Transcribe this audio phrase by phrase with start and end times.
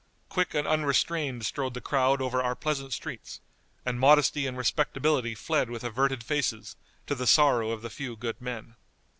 [0.29, 3.39] Quick and unrestrained strode the crowd over our pleasant streets,
[3.85, 8.41] and modesty and respectability fled with averted faces, to the sorrow of the few good
[8.41, 8.73] men."